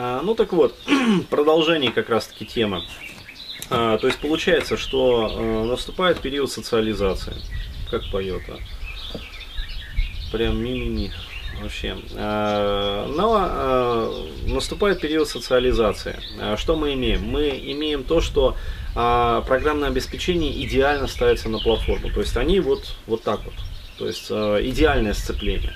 А, 0.00 0.22
ну 0.22 0.36
так 0.36 0.52
вот, 0.52 0.76
продолжение 1.30 1.90
как 1.90 2.08
раз-таки 2.08 2.46
темы. 2.46 2.82
А, 3.68 3.98
то 3.98 4.06
есть 4.06 4.20
получается, 4.20 4.76
что 4.76 5.28
а, 5.28 5.64
наступает 5.64 6.20
период 6.20 6.52
социализации. 6.52 7.34
Как 7.90 8.08
поет, 8.12 8.42
а? 8.48 8.58
Прям 10.30 10.62
ми-ми-ми. 10.62 11.10
Вообще. 11.60 11.96
Но 12.14 13.36
а, 13.40 14.26
наступает 14.46 15.00
период 15.00 15.26
социализации. 15.26 16.20
Что 16.56 16.76
мы 16.76 16.94
имеем? 16.94 17.24
Мы 17.24 17.48
имеем 17.48 18.04
то, 18.04 18.20
что 18.20 18.56
программное 18.94 19.88
обеспечение 19.88 20.64
идеально 20.64 21.08
ставится 21.08 21.48
на 21.48 21.58
платформу. 21.58 22.10
То 22.12 22.20
есть 22.20 22.36
они 22.36 22.60
вот, 22.60 22.94
вот 23.08 23.24
так 23.24 23.40
вот. 23.44 23.54
То 23.98 24.06
есть 24.06 24.30
идеальное 24.30 25.14
сцепление. 25.14 25.72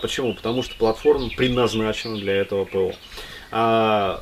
Почему? 0.00 0.32
Потому 0.34 0.62
что 0.62 0.74
платформа 0.76 1.28
предназначена 1.36 2.16
для 2.16 2.36
этого 2.36 2.64
ПО. 2.64 2.94
А, 3.52 4.20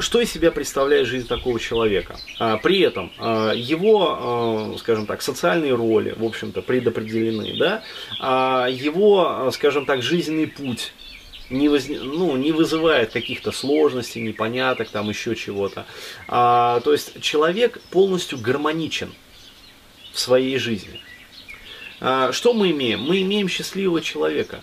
что 0.00 0.20
из 0.20 0.32
себя 0.32 0.50
представляет 0.50 1.06
жизнь 1.06 1.26
такого 1.28 1.60
человека. 1.60 2.16
А, 2.38 2.56
при 2.56 2.80
этом 2.80 3.12
а, 3.18 3.52
его, 3.52 4.76
скажем 4.78 5.06
так, 5.06 5.22
социальные 5.22 5.74
роли, 5.74 6.14
в 6.16 6.24
общем-то, 6.24 6.62
предопределены, 6.62 7.56
да, 7.58 8.66
его, 8.68 9.50
скажем 9.52 9.86
так, 9.86 10.02
жизненный 10.02 10.46
путь 10.46 10.92
не, 11.50 11.68
воз... 11.68 11.88
ну, 11.88 12.36
не 12.36 12.52
вызывает 12.52 13.12
каких-то 13.12 13.52
сложностей, 13.52 14.20
непоняток, 14.20 14.88
там 14.88 15.08
еще 15.08 15.34
чего-то. 15.34 15.86
А, 16.26 16.80
то 16.80 16.92
есть 16.92 17.20
человек 17.20 17.80
полностью 17.90 18.38
гармоничен 18.38 19.12
в 20.12 20.18
своей 20.18 20.58
жизни. 20.58 21.00
А, 22.00 22.32
что 22.32 22.52
мы 22.52 22.70
имеем? 22.70 23.00
Мы 23.00 23.22
имеем 23.22 23.48
счастливого 23.48 24.00
человека. 24.00 24.62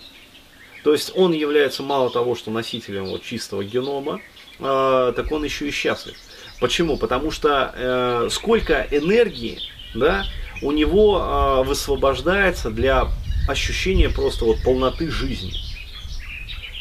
То 0.86 0.92
есть 0.92 1.10
он 1.16 1.32
является 1.32 1.82
мало 1.82 2.10
того, 2.10 2.36
что 2.36 2.52
носителем 2.52 3.06
вот 3.06 3.24
чистого 3.24 3.64
генома, 3.64 4.20
э, 4.60 5.12
так 5.16 5.32
он 5.32 5.42
еще 5.42 5.66
и 5.66 5.72
счастлив. 5.72 6.14
Почему? 6.60 6.96
Потому 6.96 7.32
что 7.32 7.72
э, 7.74 8.28
сколько 8.30 8.86
энергии 8.92 9.58
да, 9.96 10.26
у 10.62 10.70
него 10.70 11.18
э, 11.18 11.64
высвобождается 11.66 12.70
для 12.70 13.08
ощущения 13.48 14.10
просто 14.10 14.44
вот 14.44 14.62
полноты 14.62 15.10
жизни. 15.10 15.54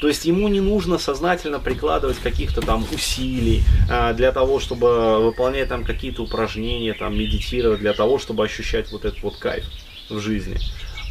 То 0.02 0.08
есть 0.08 0.26
ему 0.26 0.50
не 0.50 0.60
нужно 0.62 1.00
сознательно 1.00 1.60
прикладывать 1.60 2.20
каких-то 2.20 2.62
там 2.62 2.86
усилий 2.94 3.64
э, 3.90 4.14
для 4.14 4.32
того, 4.32 4.60
чтобы 4.60 5.18
выполнять 5.20 5.70
там 5.70 5.84
какие-то 5.84 6.22
упражнения, 6.22 6.94
там 6.94 7.18
медитировать, 7.18 7.80
для 7.80 7.94
того, 7.94 8.20
чтобы 8.20 8.46
ощущать 8.46 8.92
вот 8.92 9.04
этот 9.04 9.24
вот 9.24 9.38
кайф 9.38 9.66
в 10.12 10.20
жизни. 10.20 10.60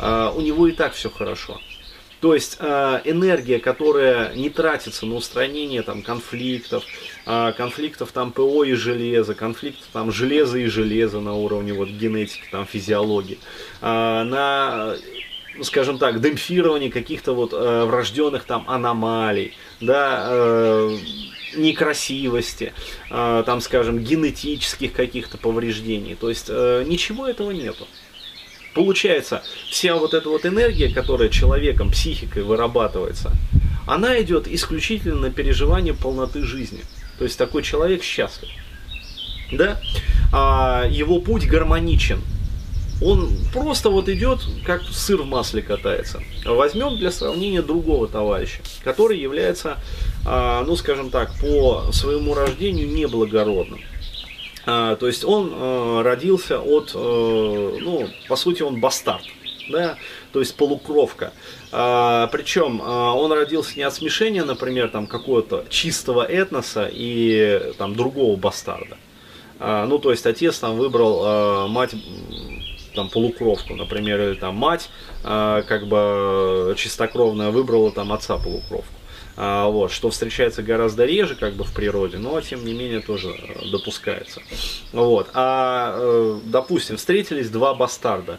Э, 0.01 0.31
у 0.33 0.41
него 0.41 0.69
и 0.69 0.71
так 0.71 0.93
все 0.93 1.11
хорошо. 1.11 1.59
То 2.25 2.33
есть 2.33 2.57
э, 2.59 3.01
энергия, 3.05 3.59
которая 3.59 4.35
не 4.35 4.49
тратится 4.49 5.05
на 5.05 5.17
устранение 5.17 5.83
там, 5.83 6.01
конфликтов, 6.01 6.83
э, 7.27 7.53
конфликтов 7.55 8.13
там 8.13 8.33
ПО 8.33 8.65
и 8.65 8.73
железа, 8.73 9.35
конфликтов 9.35 9.87
там 9.93 10.11
железа 10.11 10.57
и 10.57 10.65
железа 10.65 11.21
на 11.21 11.35
уровне 11.35 11.75
вот, 11.75 11.91
генетики, 11.91 12.45
там, 12.51 12.65
физиологии, 12.65 13.39
э, 13.83 14.23
на 14.23 14.97
скажем 15.61 15.99
так, 15.99 16.23
демпфирование 16.23 16.91
каких-то 16.91 17.35
вот 17.35 17.53
э, 17.53 17.85
врожденных 17.85 18.45
там 18.45 18.65
аномалий, 18.71 19.53
да, 19.83 20.27
э, 20.27 20.97
некрасивости, 21.57 22.73
э, 23.11 23.43
там, 23.45 23.61
скажем, 23.61 23.99
генетических 23.99 24.95
каких-то 24.95 25.37
повреждений. 25.37 26.15
То 26.15 26.31
есть 26.31 26.47
э, 26.49 26.85
ничего 26.87 27.29
этого 27.29 27.51
нету. 27.51 27.87
Получается, 28.75 29.43
вся 29.71 29.95
вот 29.97 30.15
эта 30.15 30.29
вот 30.29 30.45
энергия, 30.45 30.89
которая 30.93 31.29
человеком, 31.29 31.91
психикой 31.91 32.43
вырабатывается, 32.43 33.31
она 33.87 34.21
идет 34.21 34.49
исключительно 34.49 35.17
на 35.17 35.31
переживание 35.31 35.95
полноты 35.95 36.43
жизни. 36.43 36.81
То 37.19 37.25
есть 37.25 37.39
такой 37.39 37.63
человек 37.63 38.03
счастлив. 38.03 38.51
Да? 39.53 39.81
А 40.33 40.87
его 40.89 41.21
путь 41.21 41.47
гармоничен. 41.47 42.21
Он 43.03 43.31
просто 43.53 43.91
вот 43.91 44.09
идет, 44.09 44.41
как 44.65 44.83
сыр 44.83 45.23
в 45.23 45.27
масле 45.27 45.63
катается. 45.63 46.23
Возьмем 46.45 46.97
для 46.97 47.11
сравнения 47.13 47.61
другого 47.61 48.09
товарища, 48.09 48.61
который 48.83 49.19
является, 49.19 49.79
а, 50.25 50.65
ну 50.65 50.77
скажем 50.77 51.11
так, 51.11 51.33
по 51.41 51.91
своему 51.93 52.35
рождению 52.35 52.89
неблагородным. 52.89 53.81
А, 54.67 54.97
то 54.97 55.07
есть 55.07 55.25
он 55.25 55.53
э, 55.55 56.03
родился 56.03 56.59
от, 56.59 56.93
э, 56.95 57.79
ну, 57.81 58.09
по 58.29 58.37
сути, 58.37 58.63
он 58.63 58.81
бастард, 58.81 59.25
да, 59.69 59.97
то 60.33 60.41
есть 60.41 60.57
полукровка. 60.57 61.33
А, 61.73 62.29
причем 62.29 62.81
а, 62.83 63.13
он 63.15 63.33
родился 63.33 63.77
не 63.77 63.83
от 63.83 63.95
смешения, 63.95 64.45
например, 64.45 64.89
там 64.89 65.07
какого-то 65.07 65.65
чистого 65.69 66.25
этноса 66.25 66.89
и 66.91 67.73
там 67.79 67.95
другого 67.95 68.37
бастарда. 68.37 68.97
А, 69.59 69.87
ну, 69.87 69.99
то 69.99 70.11
есть 70.11 70.27
отец 70.27 70.59
там 70.59 70.77
выбрал 70.77 71.23
а, 71.25 71.69
мать 71.69 71.95
там 72.95 73.09
полукровку, 73.09 73.75
например, 73.75 74.21
или 74.21 74.35
там 74.35 74.57
мать 74.57 74.89
а, 75.25 75.63
как 75.63 75.89
бы 75.89 76.75
чистокровная 76.77 77.51
выбрала 77.51 77.91
там 77.91 78.13
отца 78.13 78.39
полукровку. 78.39 78.95
А, 79.37 79.69
вот, 79.69 79.91
что 79.91 80.11
встречается 80.11 80.63
гораздо 80.63 81.05
реже 81.05 81.35
как 81.35 81.55
бы 81.55 81.65
в 81.65 81.73
природе, 81.73 82.19
но 82.19 82.41
тем 82.41 82.65
не 82.65 82.73
менее 82.73 83.01
тоже 83.01 83.31
э, 83.31 83.71
допускается. 83.73 84.41
Вот. 84.93 85.29
А, 85.35 85.97
э, 85.99 86.41
допустим, 86.45 86.97
встретились 86.97 87.51
два 87.51 87.75
бастарда, 87.75 88.39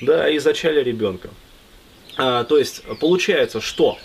да, 0.00 0.28
и 0.28 0.38
зачали 0.38 0.82
ребенка. 0.82 1.30
А, 2.16 2.42
то 2.44 2.58
есть 2.58 2.82
получается, 3.00 3.60
что 3.60 3.96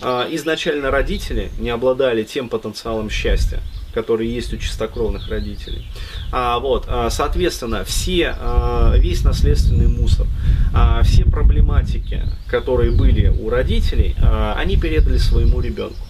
а, 0.00 0.28
изначально 0.30 0.90
родители 0.92 1.50
не 1.58 1.70
обладали 1.70 2.22
тем 2.22 2.48
потенциалом 2.48 3.10
счастья, 3.10 3.60
который 3.92 4.26
есть 4.26 4.52
у 4.52 4.56
чистокровных 4.56 5.28
родителей. 5.28 5.86
А, 6.30 6.58
вот, 6.58 6.86
а, 6.88 7.10
соответственно, 7.10 7.84
все, 7.84 8.34
а, 8.38 8.94
весь 8.96 9.22
наследственный 9.22 9.86
мусор, 9.86 10.26
а, 10.72 11.02
все 11.02 11.24
проблематики, 11.24 12.22
которые 12.48 12.90
были 12.90 13.28
у 13.28 13.50
родителей, 13.50 14.16
они 14.56 14.76
передали 14.76 15.18
своему 15.18 15.60
ребенку. 15.60 16.06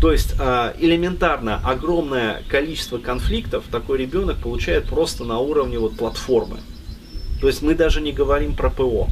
То 0.00 0.12
есть 0.12 0.34
элементарно 0.34 1.60
огромное 1.64 2.42
количество 2.48 2.98
конфликтов 2.98 3.64
такой 3.70 3.98
ребенок 3.98 4.36
получает 4.36 4.84
просто 4.84 5.24
на 5.24 5.38
уровне 5.38 5.78
вот 5.78 5.96
платформы. 5.96 6.58
То 7.40 7.48
есть 7.48 7.62
мы 7.62 7.74
даже 7.74 8.00
не 8.00 8.12
говорим 8.12 8.54
про 8.54 8.70
ПО. 8.70 9.08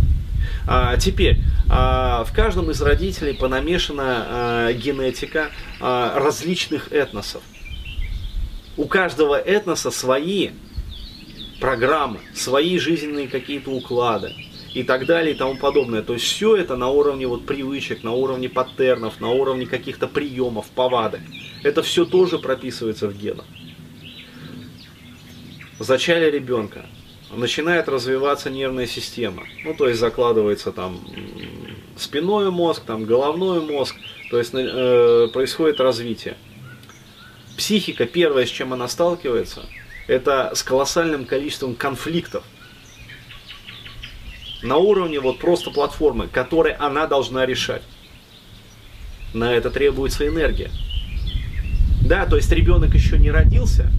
Теперь, 1.01 1.41
в 1.67 2.29
каждом 2.35 2.71
из 2.71 2.81
родителей 2.81 3.33
понамешана 3.35 4.71
генетика 4.75 5.51
различных 5.81 6.93
этносов 6.93 7.43
у 8.77 8.85
каждого 8.87 9.39
этноса 9.39 9.91
свои 9.91 10.51
программы, 11.61 12.21
свои 12.35 12.79
жизненные 12.79 13.29
какие-то 13.29 13.71
уклады 13.71 14.35
и 14.75 14.83
так 14.83 15.07
далее 15.07 15.35
и 15.35 15.39
тому 15.39 15.57
подобное. 15.57 16.03
То 16.03 16.13
есть 16.13 16.27
все 16.27 16.57
это 16.57 16.77
на 16.77 16.91
уровне 16.91 17.27
вот 17.27 17.47
привычек, 17.47 18.03
на 18.03 18.13
уровне 18.13 18.49
паттернов, 18.49 19.21
на 19.21 19.31
уровне 19.31 19.67
каких-то 19.67 20.07
приемов, 20.07 20.67
повадок. 20.67 21.21
Это 21.63 21.83
все 21.83 22.05
тоже 22.05 22.39
прописывается 22.39 23.09
в 23.09 23.17
генах. 23.17 23.47
Зачали 25.79 26.31
ребенка, 26.31 26.87
начинает 27.35 27.89
развиваться 27.89 28.51
нервная 28.51 28.87
система. 28.87 29.45
Ну, 29.65 29.75
то 29.75 29.89
есть 29.89 30.01
закладывается 30.01 30.73
там 30.73 31.01
спиной 31.97 32.51
мозг, 32.51 32.83
там 32.87 33.05
головной 33.05 33.61
мозг, 33.61 33.97
то 34.31 34.39
есть 34.39 34.53
э, 34.55 35.29
происходит 35.33 35.81
развитие 35.81 36.37
психика, 37.57 38.07
первое, 38.07 38.47
с 38.47 38.51
чем 38.51 38.73
она 38.73 38.89
сталкивается, 38.89 39.67
это 40.07 40.53
с 40.55 40.63
колоссальным 40.63 41.25
количеством 41.25 41.75
конфликтов 41.75 42.45
на 44.63 44.77
уровне 44.77 45.21
вот 45.21 45.39
просто 45.39 45.71
платформы, 45.71 46.29
которые 46.29 46.77
она 46.77 47.07
должна 47.07 47.47
решать. 47.47 47.83
На 49.33 49.53
это 49.53 49.71
требуется 49.71 50.27
энергия. 50.27 50.71
Да, 52.03 52.27
то 52.27 52.37
есть 52.37 52.51
ребенок 52.53 52.95
еще 52.95 53.19
не 53.19 53.31
родился, 53.31 53.91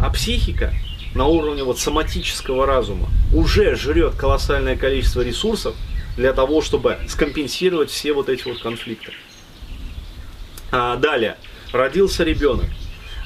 а 0.00 0.10
психика 0.10 0.74
на 1.14 1.26
уровне 1.26 1.64
вот 1.64 1.78
соматического 1.78 2.66
разума 2.66 3.08
уже 3.32 3.74
жрет 3.74 4.14
колоссальное 4.14 4.76
количество 4.76 5.22
ресурсов 5.22 5.74
для 6.16 6.32
того, 6.32 6.60
чтобы 6.60 6.98
скомпенсировать 7.08 7.90
все 7.90 8.12
вот 8.12 8.28
эти 8.28 8.46
вот 8.46 8.60
конфликты. 8.60 9.12
А, 10.70 10.96
далее 10.96 11.36
родился 11.72 12.24
ребенок. 12.24 12.66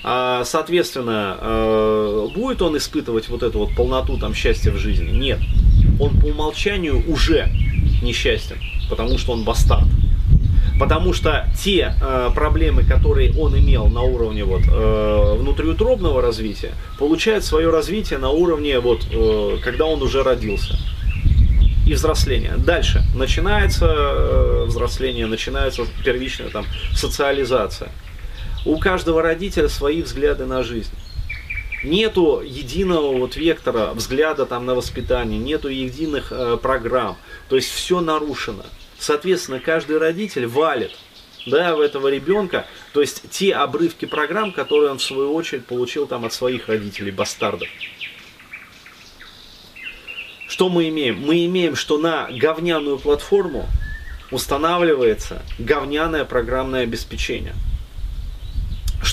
А, 0.03 0.45
соответственно, 0.45 1.37
э, 1.41 2.29
будет 2.35 2.63
он 2.63 2.77
испытывать 2.77 3.29
вот 3.29 3.43
эту 3.43 3.59
вот 3.59 3.75
полноту 3.75 4.19
там 4.19 4.35
счастья 4.35 4.71
в 4.71 4.77
жизни? 4.77 5.11
Нет. 5.11 5.41
Он 5.99 6.19
по 6.21 6.27
умолчанию 6.27 7.03
уже 7.11 7.51
несчастен, 8.03 8.57
потому 8.89 9.19
что 9.19 9.33
он 9.33 9.45
бастард. 9.45 9.89
Потому 10.79 11.15
что 11.15 11.49
те 11.59 11.95
э, 12.01 12.31
проблемы, 12.35 12.85
которые 12.85 13.33
он 13.37 13.59
имел 13.59 13.87
на 13.89 14.03
уровне 14.03 14.45
вот, 14.45 14.63
э, 14.71 15.37
внутриутробного 15.39 16.21
развития, 16.21 16.73
получают 16.99 17.45
свое 17.45 17.71
развитие 17.71 18.19
на 18.19 18.29
уровне, 18.29 18.79
вот, 18.79 19.07
э, 19.11 19.57
когда 19.65 19.87
он 19.87 20.03
уже 20.03 20.23
родился. 20.23 20.79
и 21.87 21.95
взросление. 21.95 22.55
Дальше 22.59 23.05
начинается 23.15 23.87
э, 23.87 24.65
взросление, 24.67 25.27
начинается 25.27 25.83
первичная 26.05 26.49
там 26.49 26.67
социализация. 26.93 27.91
У 28.67 28.79
каждого 28.79 29.23
родителя 29.23 29.69
свои 29.69 30.03
взгляды 30.03 30.45
на 30.45 30.65
жизнь. 30.65 30.91
Нету 31.85 32.43
единого 32.45 33.17
вот 33.17 33.37
вектора 33.37 33.93
взгляда 33.95 34.45
там 34.45 34.67
на 34.67 34.75
воспитание, 34.75 35.39
нету 35.39 35.69
единых 35.69 36.33
э, 36.33 36.59
программ. 36.61 37.17
То 37.49 37.55
есть 37.55 37.71
все 37.71 38.01
нарушено. 38.01 38.65
Соответственно, 38.99 39.61
каждый 39.61 39.99
родитель 39.99 40.49
валит 40.49 40.91
да, 41.47 41.77
в 41.77 41.81
этого 41.81 42.09
ребенка, 42.09 42.67
то 42.93 43.01
есть 43.01 43.31
те 43.31 43.55
обрывки 43.55 44.05
программ, 44.05 44.51
которые 44.51 44.91
он 44.91 44.99
в 44.99 45.03
свою 45.05 45.33
очередь 45.33 45.65
получил 45.65 46.09
там 46.09 46.25
от 46.25 46.33
своих 46.33 46.67
родителей, 46.67 47.13
бастардов. 47.13 47.69
Что 50.49 50.69
мы 50.69 50.89
имеем? 50.89 51.21
Мы 51.21 51.47
имеем, 51.47 51.77
что 51.77 51.99
на 51.99 52.29
говняную 52.33 52.99
платформу 52.99 53.69
устанавливается 54.33 55.45
говняное 55.61 56.25
программное 56.25 56.83
обеспечение 56.83 57.55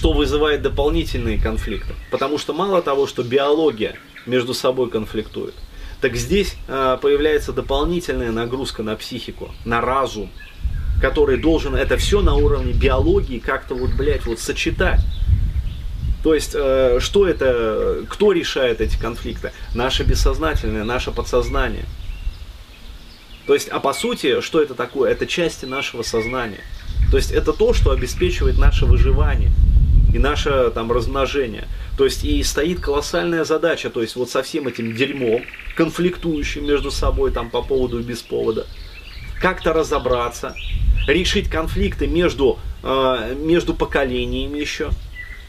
что 0.03 0.11
вызывает 0.11 0.61
дополнительные 0.61 1.39
конфликты. 1.39 1.93
Потому 2.11 2.37
что 2.37 2.51
мало 2.51 2.81
того, 2.81 3.07
что 3.07 3.23
биология 3.23 3.95
между 4.25 4.53
собой 4.53 4.89
конфликтует, 4.89 5.53
так 6.01 6.17
здесь 6.17 6.57
э, 6.67 6.97
появляется 7.01 7.53
дополнительная 7.53 8.33
нагрузка 8.33 8.83
на 8.83 8.97
психику, 8.97 9.51
на 9.63 9.79
разум, 9.79 10.29
который 10.99 11.37
должен 11.37 11.73
это 11.73 11.95
все 11.95 12.19
на 12.19 12.35
уровне 12.35 12.73
биологии 12.73 13.39
как-то 13.39 13.75
вот, 13.75 13.91
блядь, 13.93 14.25
вот 14.25 14.39
сочетать. 14.39 14.99
То 16.21 16.35
есть, 16.35 16.51
э, 16.53 16.97
что 16.99 17.25
это, 17.25 18.03
кто 18.09 18.33
решает 18.33 18.81
эти 18.81 18.99
конфликты? 18.99 19.53
Наше 19.73 20.03
бессознательное, 20.03 20.83
наше 20.83 21.11
подсознание. 21.11 21.85
То 23.47 23.53
есть, 23.53 23.69
а 23.69 23.79
по 23.79 23.93
сути, 23.93 24.41
что 24.41 24.61
это 24.61 24.73
такое? 24.73 25.11
Это 25.11 25.27
части 25.27 25.63
нашего 25.63 26.03
сознания. 26.03 26.59
То 27.09 27.15
есть, 27.15 27.31
это 27.31 27.53
то, 27.53 27.73
что 27.73 27.91
обеспечивает 27.91 28.57
наше 28.57 28.85
выживание 28.85 29.53
и 30.13 30.19
наше 30.19 30.71
там 30.73 30.91
размножение. 30.91 31.67
То 31.97 32.05
есть 32.05 32.23
и 32.23 32.41
стоит 32.43 32.79
колоссальная 32.79 33.43
задача, 33.43 33.89
то 33.89 34.01
есть 34.01 34.15
вот 34.15 34.29
со 34.29 34.43
всем 34.43 34.67
этим 34.67 34.95
дерьмом, 34.95 35.41
конфликтующим 35.75 36.65
между 36.65 36.91
собой 36.91 37.31
там 37.31 37.49
по 37.49 37.61
поводу 37.61 37.99
и 37.99 38.03
без 38.03 38.21
повода, 38.21 38.65
как-то 39.41 39.73
разобраться, 39.73 40.55
решить 41.07 41.49
конфликты 41.49 42.07
между, 42.07 42.59
э, 42.83 43.35
между 43.37 43.73
поколениями 43.73 44.59
еще, 44.59 44.89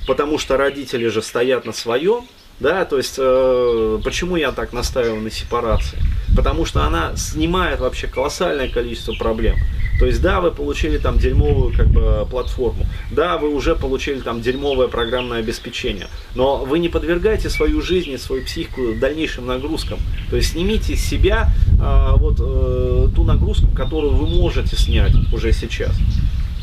потому 0.07 0.39
что 0.39 0.57
родители 0.57 1.09
же 1.09 1.23
стоят 1.23 1.65
на 1.65 1.73
своем, 1.73 2.25
да, 2.61 2.85
то 2.85 2.99
есть 2.99 3.17
э, 3.19 3.99
почему 4.05 4.37
я 4.37 4.53
так 4.53 4.73
настаиваю 4.73 5.21
на 5.21 5.31
сепарации? 5.31 5.99
Потому 6.37 6.65
что 6.65 6.85
она 6.85 7.17
снимает 7.17 7.81
вообще 7.81 8.07
колоссальное 8.07 8.69
количество 8.69 9.13
проблем. 9.15 9.57
То 9.99 10.07
есть, 10.07 10.21
да, 10.21 10.41
вы 10.41 10.51
получили 10.51 10.99
там 10.99 11.19
дерьмовую 11.19 11.73
как 11.77 11.87
бы 11.89 12.27
платформу, 12.29 12.87
да, 13.11 13.39
вы 13.39 13.55
уже 13.55 13.77
получили 13.77 14.21
там 14.21 14.41
дерьмовое 14.41 14.89
программное 14.89 15.39
обеспечение, 15.39 16.09
но 16.35 16.65
вы 16.65 16.81
не 16.81 16.89
подвергаете 16.89 17.49
свою 17.49 17.81
жизнь 17.81 18.11
и 18.11 18.19
свою 18.19 18.45
психику 18.45 18.95
дальнейшим 19.01 19.47
нагрузкам. 19.47 19.99
То 20.31 20.37
есть, 20.37 20.53
снимите 20.53 20.97
с 20.97 21.01
себя 21.01 21.51
э, 21.81 22.17
вот 22.17 22.41
э, 22.41 23.09
ту 23.15 23.25
нагрузку, 23.25 23.69
которую 23.69 24.15
вы 24.15 24.27
можете 24.27 24.77
снять 24.77 25.15
уже 25.33 25.53
сейчас. 25.53 25.95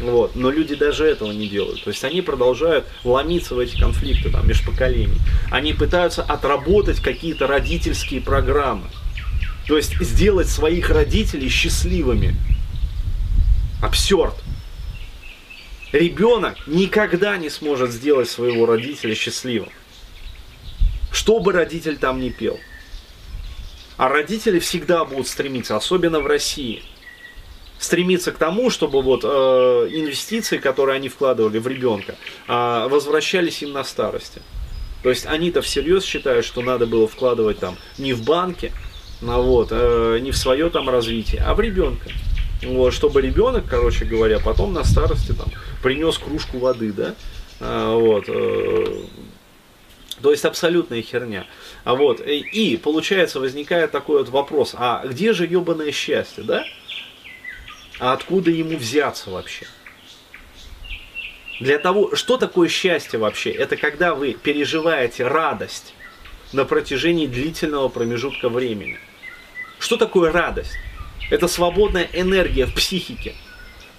Вот. 0.01 0.35
Но 0.35 0.49
люди 0.49 0.75
даже 0.75 1.05
этого 1.05 1.31
не 1.31 1.47
делают. 1.47 1.83
То 1.83 1.89
есть 1.89 2.03
они 2.03 2.21
продолжают 2.21 2.85
ломиться 3.03 3.55
в 3.55 3.59
эти 3.59 3.79
конфликты 3.79 4.29
там, 4.29 4.47
межпоколений. 4.47 5.17
Они 5.51 5.73
пытаются 5.73 6.23
отработать 6.23 6.99
какие-то 6.99 7.47
родительские 7.47 8.21
программы. 8.21 8.87
То 9.67 9.77
есть 9.77 9.95
сделать 10.01 10.49
своих 10.49 10.89
родителей 10.89 11.49
счастливыми. 11.49 12.35
Абсурд. 13.81 14.35
Ребенок 15.91 16.67
никогда 16.67 17.37
не 17.37 17.49
сможет 17.49 17.91
сделать 17.91 18.29
своего 18.29 18.65
родителя 18.65 19.15
счастливым. 19.15 19.69
Что 21.11 21.39
бы 21.39 21.51
родитель 21.51 21.97
там 21.97 22.21
ни 22.21 22.29
пел. 22.29 22.59
А 23.97 24.07
родители 24.07 24.59
всегда 24.59 25.03
будут 25.03 25.27
стремиться, 25.27 25.75
особенно 25.75 26.21
в 26.21 26.27
России, 26.27 26.83
стремиться 27.77 28.31
к 28.31 28.37
тому, 28.37 28.69
чтобы 28.69 29.01
вот 29.01 29.21
э, 29.23 29.27
инвестиции, 29.27 30.57
которые 30.57 30.95
они 30.95 31.09
вкладывали 31.09 31.57
в 31.59 31.67
ребенка, 31.67 32.15
э, 32.47 32.87
возвращались 32.89 33.61
им 33.61 33.73
на 33.73 33.83
старости. 33.83 34.41
То 35.03 35.09
есть 35.09 35.25
они-то 35.25 35.61
всерьез 35.61 36.05
считают, 36.05 36.45
что 36.45 36.61
надо 36.61 36.85
было 36.85 37.07
вкладывать 37.07 37.59
там 37.59 37.77
не 37.97 38.13
в 38.13 38.23
банки, 38.23 38.71
а 39.21 39.39
вот, 39.39 39.69
э, 39.71 40.19
не 40.21 40.31
в 40.31 40.37
свое 40.37 40.69
там 40.69 40.89
развитие, 40.89 41.41
а 41.41 41.53
в 41.53 41.59
ребенка. 41.59 42.09
Вот, 42.63 42.93
чтобы 42.93 43.21
ребенок, 43.21 43.65
короче 43.67 44.05
говоря, 44.05 44.39
потом 44.39 44.73
на 44.73 44.83
старости 44.83 45.31
там 45.31 45.47
принес 45.81 46.17
кружку 46.17 46.59
воды, 46.59 46.93
да, 46.93 47.15
а, 47.59 47.95
вот, 47.95 48.25
э, 48.27 49.03
то 50.21 50.31
есть 50.31 50.45
абсолютная 50.45 51.01
херня. 51.01 51.47
А 51.83 51.95
вот, 51.95 52.21
и, 52.21 52.39
и 52.39 52.77
получается 52.77 53.39
возникает 53.39 53.91
такой 53.91 54.19
вот 54.19 54.29
вопрос, 54.29 54.75
а 54.77 55.03
где 55.05 55.33
же 55.33 55.47
ебаное 55.47 55.91
счастье, 55.91 56.43
да? 56.43 56.63
А 57.99 58.13
откуда 58.13 58.51
ему 58.51 58.77
взяться 58.77 59.31
вообще? 59.31 59.65
Для 61.59 61.77
того, 61.77 62.15
что 62.15 62.37
такое 62.37 62.69
счастье 62.69 63.19
вообще? 63.19 63.51
Это 63.51 63.77
когда 63.77 64.15
вы 64.15 64.33
переживаете 64.33 65.27
радость 65.27 65.93
на 66.53 66.65
протяжении 66.65 67.27
длительного 67.27 67.87
промежутка 67.87 68.49
времени. 68.49 68.99
Что 69.79 69.97
такое 69.97 70.31
радость? 70.31 70.77
Это 71.31 71.47
свободная 71.47 72.09
энергия 72.11 72.65
в 72.65 72.73
психике. 72.73 73.33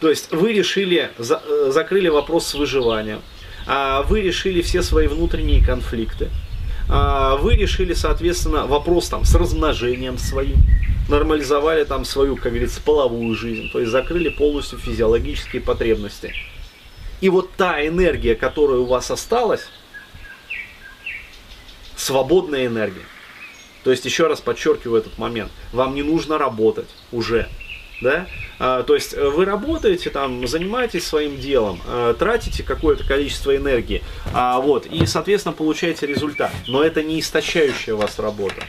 То 0.00 0.10
есть 0.10 0.30
вы 0.32 0.52
решили, 0.52 1.10
за, 1.16 1.42
э, 1.42 1.70
закрыли 1.72 2.08
вопрос 2.08 2.46
с 2.46 2.54
выживанием, 2.54 3.22
а 3.66 4.02
вы 4.02 4.20
решили 4.20 4.60
все 4.60 4.82
свои 4.82 5.06
внутренние 5.06 5.64
конфликты, 5.64 6.28
а 6.90 7.36
вы 7.36 7.54
решили, 7.54 7.94
соответственно, 7.94 8.66
вопрос 8.66 9.08
там 9.08 9.24
с 9.24 9.34
размножением 9.34 10.18
своим, 10.18 10.56
нормализовали 11.08 11.84
там 11.84 12.04
свою, 12.04 12.36
как 12.36 12.52
говорится, 12.52 12.82
половую 12.82 13.34
жизнь, 13.34 13.70
то 13.72 13.80
есть 13.80 13.90
закрыли 13.90 14.28
полностью 14.28 14.78
физиологические 14.78 15.62
потребности. 15.62 16.34
И 17.22 17.30
вот 17.30 17.50
та 17.56 17.86
энергия, 17.86 18.34
которая 18.34 18.78
у 18.78 18.84
вас 18.84 19.10
осталась, 19.10 19.68
свободная 21.96 22.66
энергия. 22.66 23.06
То 23.84 23.90
есть, 23.90 24.04
еще 24.04 24.26
раз 24.26 24.40
подчеркиваю 24.40 25.00
этот 25.00 25.18
момент, 25.18 25.50
вам 25.72 25.94
не 25.94 26.02
нужно 26.02 26.38
работать 26.38 26.88
уже. 27.10 27.48
Да? 28.00 28.26
А, 28.58 28.82
то 28.82 28.94
есть 28.94 29.16
вы 29.16 29.44
работаете, 29.44 30.10
там, 30.10 30.46
занимаетесь 30.46 31.06
своим 31.06 31.38
делом, 31.38 31.80
а, 31.86 32.14
тратите 32.14 32.62
какое-то 32.62 33.06
количество 33.06 33.56
энергии, 33.56 34.02
а, 34.32 34.60
вот, 34.60 34.86
и, 34.86 35.06
соответственно, 35.06 35.52
получаете 35.52 36.06
результат. 36.06 36.52
Но 36.66 36.82
это 36.82 37.02
не 37.02 37.20
истощающая 37.20 37.94
вас 37.94 38.18
работа. 38.18 38.62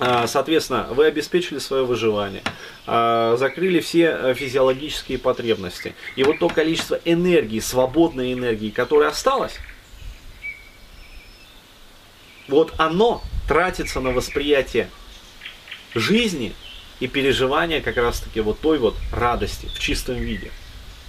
А, 0.00 0.26
соответственно, 0.26 0.88
вы 0.90 1.06
обеспечили 1.06 1.58
свое 1.58 1.84
выживание, 1.84 2.42
закрыли 2.86 3.80
все 3.80 4.10
э, 4.10 4.34
физиологические 4.34 5.18
потребности. 5.18 5.94
И 6.16 6.24
вот 6.24 6.40
то 6.40 6.48
количество 6.48 6.98
энергии, 7.04 7.60
свободной 7.60 8.32
энергии, 8.32 8.70
которое 8.70 9.08
осталось, 9.08 9.58
вот 12.48 12.74
оно 12.76 13.22
тратится 13.46 14.00
на 14.00 14.10
восприятие 14.10 14.88
жизни 15.94 16.54
и 17.00 17.06
переживания 17.06 17.80
как 17.80 17.96
раз 17.96 18.20
таки 18.20 18.40
вот 18.40 18.60
той 18.60 18.78
вот 18.78 18.96
радости 19.12 19.66
в 19.66 19.78
чистом 19.78 20.16
виде. 20.16 20.50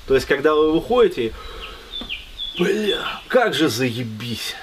То 0.08 0.16
есть, 0.16 0.28
когда 0.28 0.54
вы 0.54 0.72
выходите, 0.72 1.34
бля, 2.58 2.98
как 3.28 3.54
же 3.54 3.70
заебись. 3.70 4.56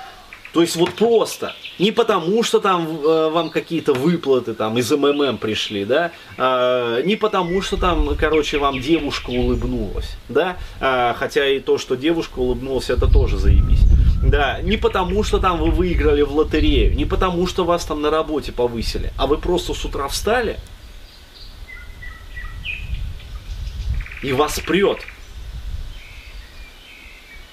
То 0.53 0.61
есть 0.61 0.77
вот 0.77 0.93
просто, 0.93 1.55
не 1.79 1.93
потому 1.93 2.43
что 2.43 2.61
там 2.61 2.87
э, 2.87 3.29
вам 3.31 3.49
какие-то 3.49 3.95
выплаты 3.95 4.53
там 4.53 4.77
из 4.77 4.91
МММ 4.91 5.39
пришли, 5.39 5.87
да, 5.87 6.13
э, 6.37 7.03
не 7.07 7.17
потому 7.17 7.63
что 7.63 7.79
там, 7.79 8.15
короче, 8.19 8.59
вам 8.59 8.79
девушка 8.79 9.31
улыбнулась, 9.31 10.11
да, 10.29 10.59
э, 10.79 11.15
хотя 11.17 11.49
и 11.49 11.59
то, 11.59 11.79
что 11.79 11.97
девушка 11.97 12.39
улыбнулась, 12.39 12.91
это 12.91 13.11
тоже 13.11 13.39
заебись. 13.39 13.82
Да, 14.23 14.61
не 14.63 14.77
потому, 14.77 15.25
что 15.25 15.39
там 15.41 15.59
вы 15.59 15.71
выиграли 15.71 16.23
в 16.23 16.33
лотерею, 16.33 16.95
не 16.95 17.05
потому, 17.05 17.47
что 17.49 17.65
вас 17.65 17.85
там 17.85 18.01
на 18.01 18.11
работе 18.11 18.53
повысили, 18.53 19.13
а 19.19 19.27
вы 19.27 19.37
просто 19.37 19.75
с 19.75 19.85
утра 19.85 20.07
встали 20.07 20.59
и 24.23 24.33
вас 24.33 24.61
прет. 24.61 25.01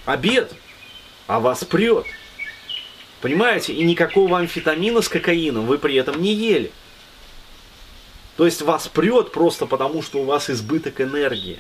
Обед, 0.06 0.54
а 1.28 1.40
вас 1.40 1.64
прет. 1.64 2.06
Понимаете? 3.22 3.74
И 3.74 3.84
никакого 3.84 4.38
амфетамина 4.38 5.02
с 5.02 5.10
кокаином 5.10 5.66
вы 5.66 5.80
при 5.80 5.96
этом 5.96 6.22
не 6.22 6.34
ели. 6.34 6.72
То 8.38 8.46
есть 8.46 8.62
вас 8.62 8.88
прет 8.88 9.32
просто 9.32 9.66
потому, 9.66 10.02
что 10.02 10.20
у 10.20 10.24
вас 10.24 10.50
избыток 10.50 11.02
энергии. 11.02 11.60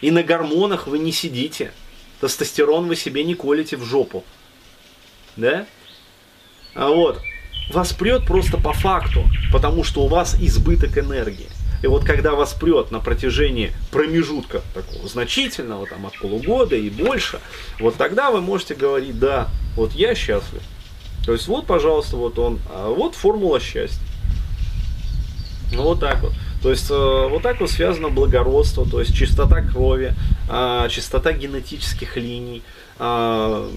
И 0.00 0.10
на 0.10 0.22
гормонах 0.22 0.86
вы 0.86 0.98
не 0.98 1.12
сидите. 1.12 1.72
Тестостерон 2.22 2.86
вы 2.86 2.94
себе 2.94 3.24
не 3.24 3.34
колите 3.34 3.76
в 3.76 3.84
жопу. 3.84 4.22
Да? 5.36 5.66
А 6.72 6.88
вот. 6.88 7.20
вас 7.72 7.92
прет 7.92 8.26
просто 8.26 8.58
по 8.58 8.72
факту, 8.72 9.24
потому 9.52 9.82
что 9.82 10.04
у 10.04 10.06
вас 10.06 10.36
избыток 10.40 10.96
энергии. 10.96 11.48
И 11.82 11.88
вот 11.88 12.04
когда 12.04 12.36
вас 12.36 12.54
прет 12.54 12.92
на 12.92 13.00
протяжении 13.00 13.72
промежутка 13.90 14.62
такого 14.72 15.08
значительного, 15.08 15.84
там 15.88 16.06
от 16.06 16.16
полугода 16.16 16.76
и 16.76 16.90
больше, 16.90 17.40
вот 17.80 17.96
тогда 17.96 18.30
вы 18.30 18.40
можете 18.40 18.76
говорить, 18.76 19.18
да, 19.18 19.48
вот 19.74 19.90
я 19.90 20.14
счастлив. 20.14 20.62
То 21.26 21.32
есть 21.32 21.48
вот, 21.48 21.66
пожалуйста, 21.66 22.16
вот 22.16 22.38
он, 22.38 22.60
а 22.70 22.88
вот 22.88 23.16
формула 23.16 23.58
счастья. 23.58 23.98
Ну 25.72 25.82
вот 25.82 25.98
так 25.98 26.22
вот. 26.22 26.34
То 26.62 26.70
есть 26.70 26.90
э, 26.90 26.94
вот 27.28 27.42
так 27.42 27.60
вот 27.60 27.70
связано 27.70 28.08
благородство, 28.08 28.88
то 28.88 29.00
есть 29.00 29.14
чистота 29.14 29.62
крови, 29.62 30.14
э, 30.48 30.86
чистота 30.90 31.32
генетических 31.32 32.16
линий, 32.16 32.62
э, 33.00 33.70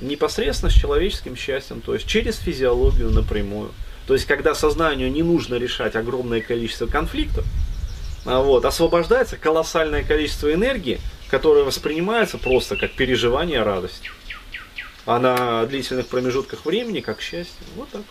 непосредственно 0.00 0.70
с 0.70 0.74
человеческим 0.74 1.34
счастьем, 1.34 1.80
то 1.80 1.94
есть 1.94 2.06
через 2.06 2.38
физиологию 2.38 3.10
напрямую. 3.10 3.72
То 4.06 4.14
есть 4.14 4.26
когда 4.26 4.54
сознанию 4.54 5.10
не 5.10 5.22
нужно 5.22 5.56
решать 5.56 5.96
огромное 5.96 6.40
количество 6.40 6.86
конфликтов, 6.86 7.44
вот, 8.24 8.64
освобождается 8.64 9.36
колоссальное 9.36 10.04
количество 10.04 10.52
энергии, 10.54 11.00
которое 11.28 11.64
воспринимается 11.64 12.38
просто 12.38 12.76
как 12.76 12.92
переживание 12.92 13.62
радости. 13.62 14.10
А 15.06 15.18
на 15.18 15.66
длительных 15.66 16.06
промежутках 16.06 16.64
времени 16.64 17.00
как 17.00 17.20
счастье. 17.20 17.66
Вот 17.74 17.88
так. 17.90 18.02